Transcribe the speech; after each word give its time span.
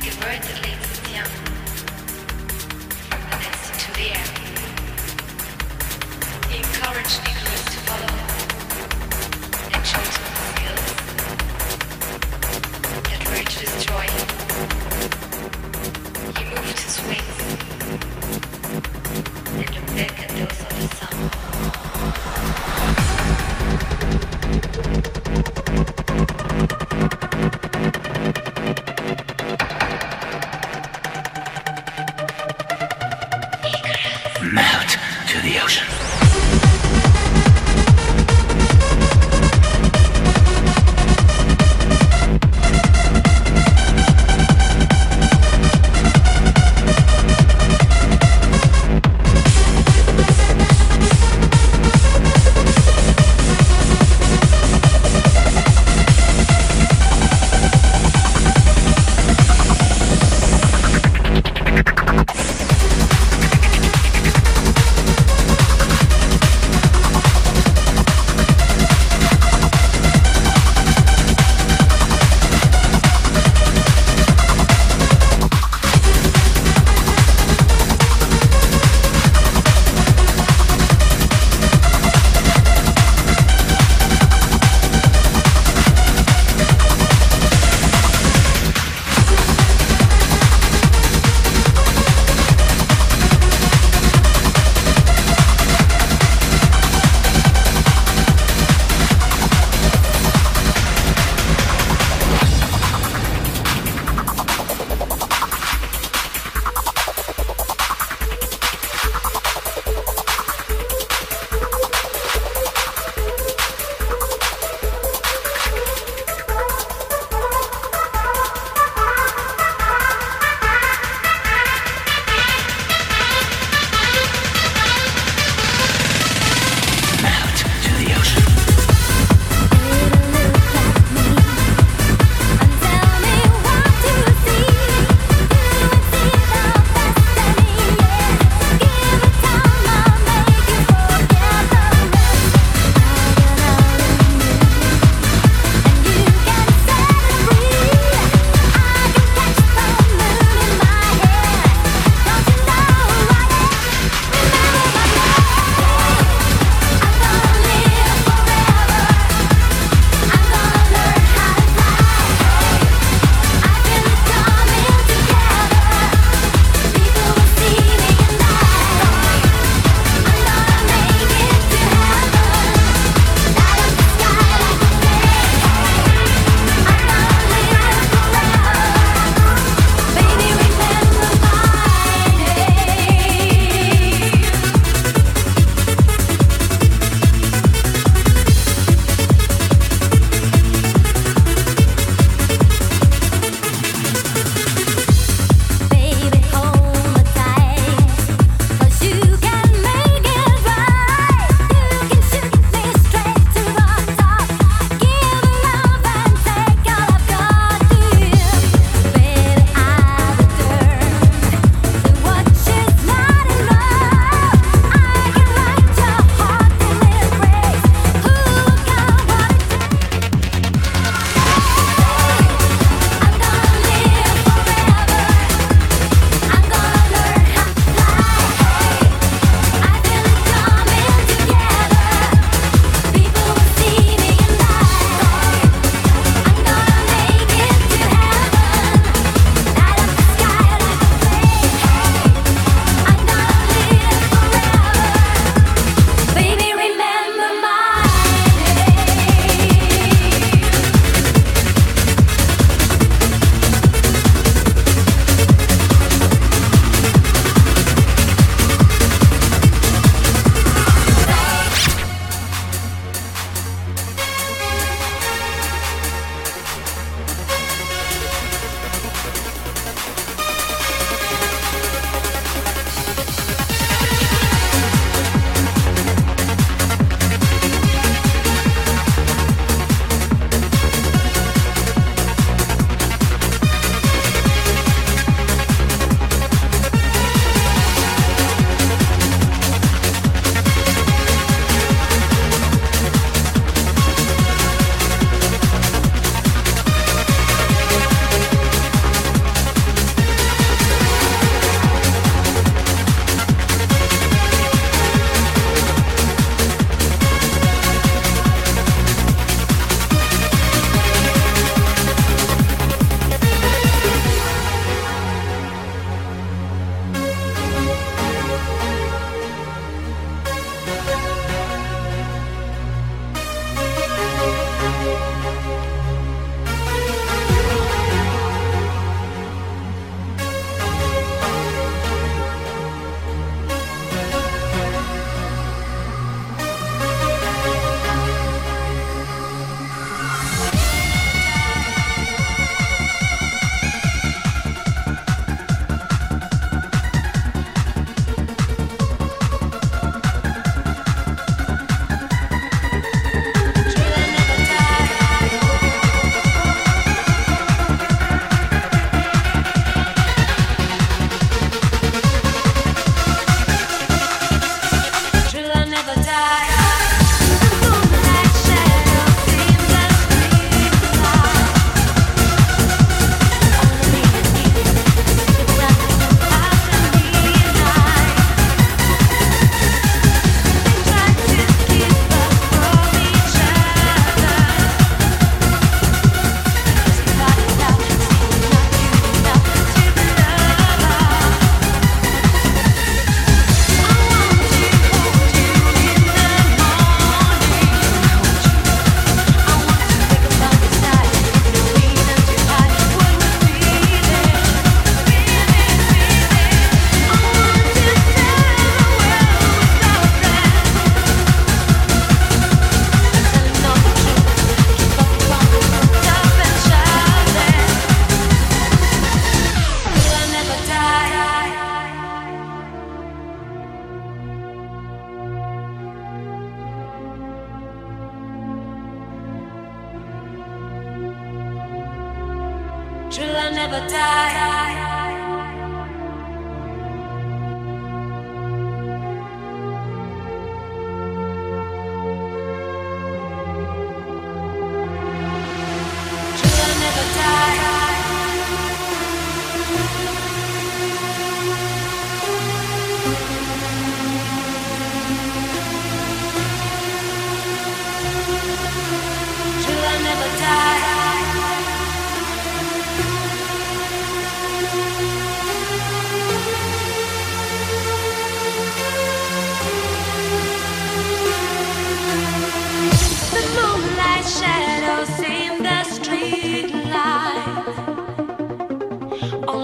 Like 0.00 0.14
a 0.14 0.16
bird 0.20 0.42
that 0.42 0.62
leads 0.62 0.98
its 1.00 1.12
young 1.12 1.47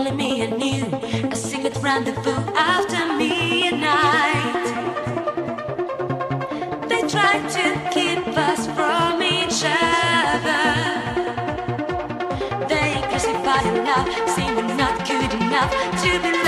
Only 0.06 0.16
me 0.16 0.42
and 0.42 0.62
you, 0.62 0.84
a 1.30 1.34
secret 1.34 1.78
rendezvous 1.80 2.32
after 2.54 3.16
midnight. 3.16 4.66
They 6.90 7.08
try 7.08 7.40
to 7.56 7.90
keep 7.90 8.26
us 8.36 8.66
from 8.76 9.22
each 9.22 9.64
other. 9.64 10.66
They 12.68 13.00
crucify 13.08 13.62
love, 13.88 14.28
saying 14.28 14.54
we're 14.56 14.74
not 14.74 15.06
good 15.08 15.32
enough 15.40 15.72
to 16.02 16.20
be 16.20 16.43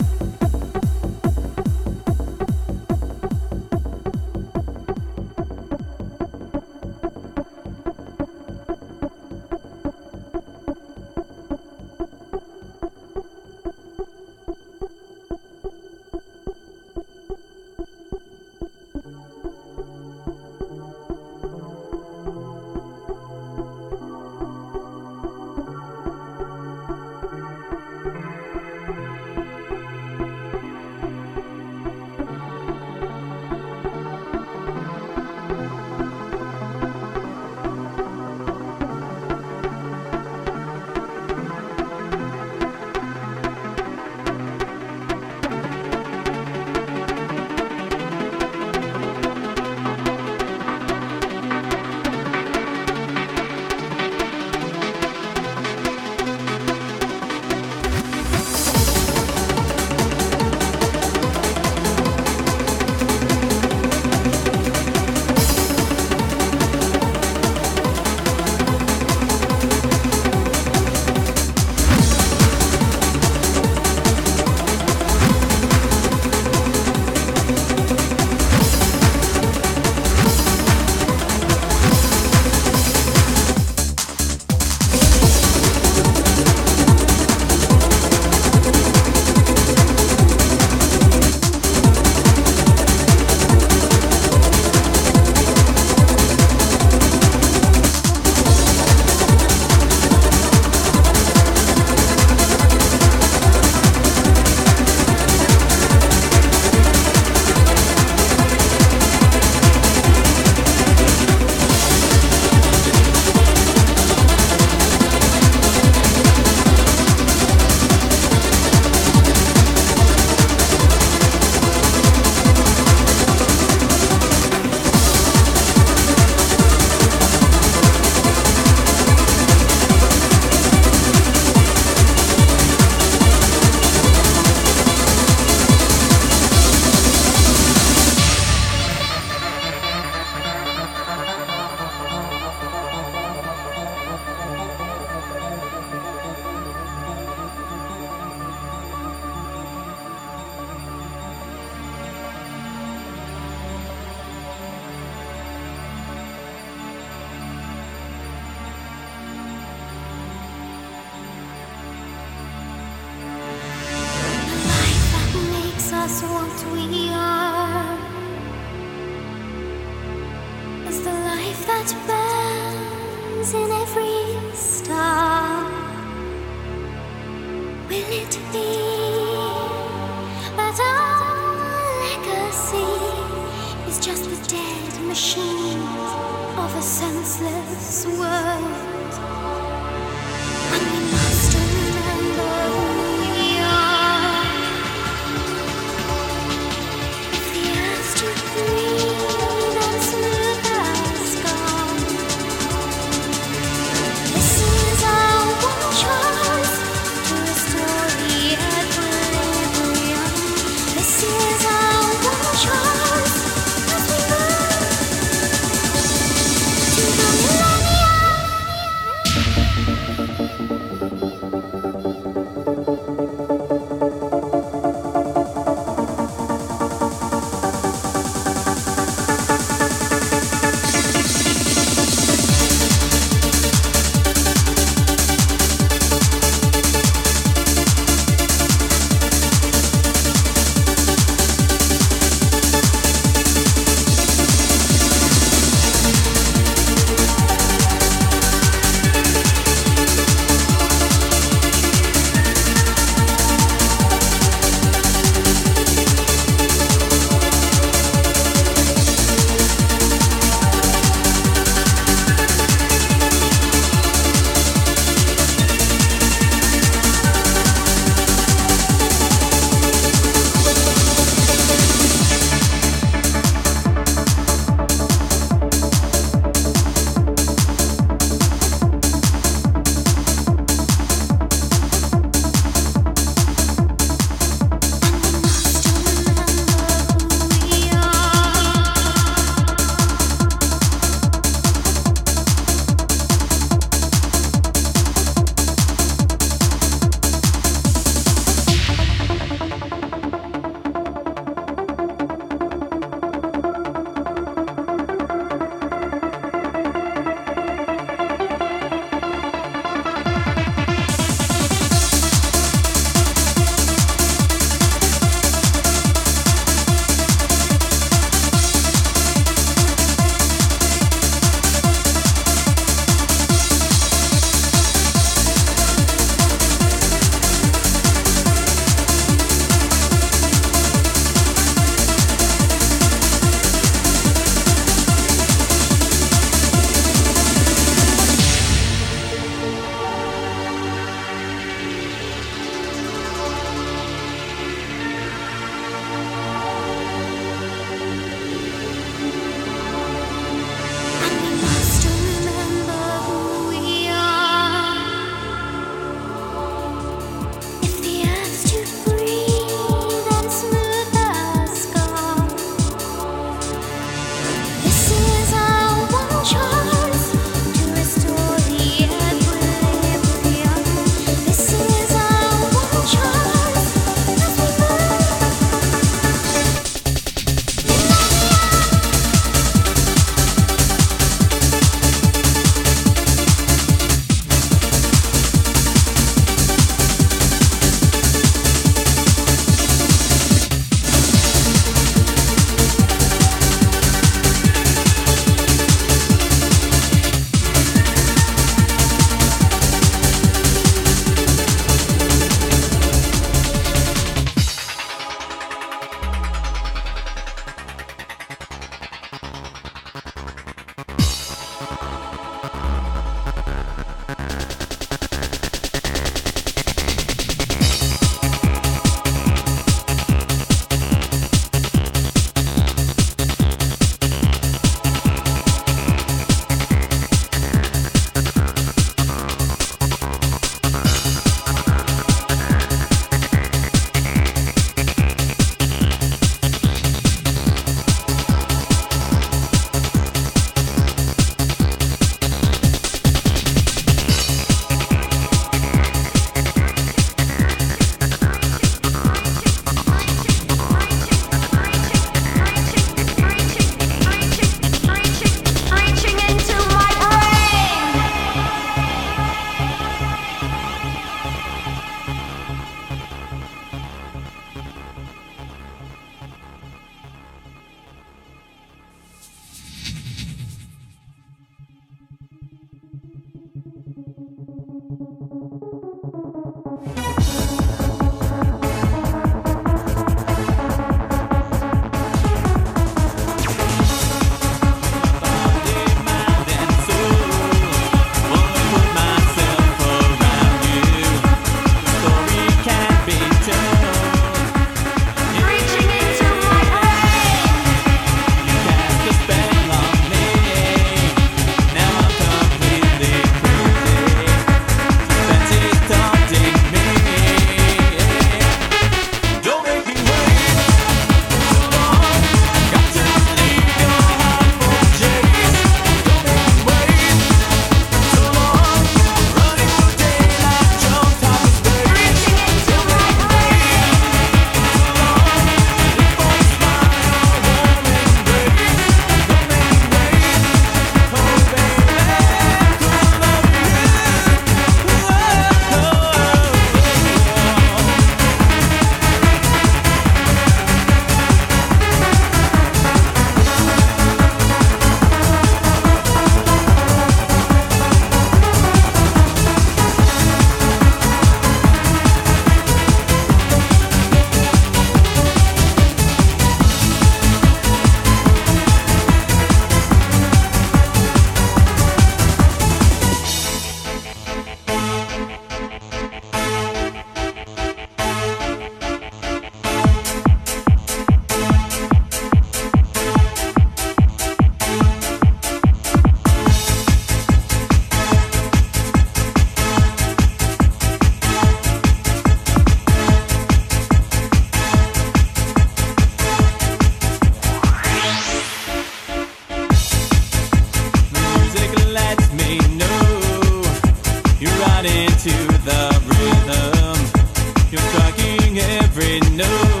striking 599.21 599.61
every 599.61 600.00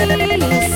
Please. 0.00 0.69